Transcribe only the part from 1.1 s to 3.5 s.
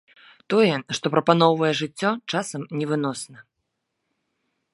прапаноўвае жыццё, часам невыносна.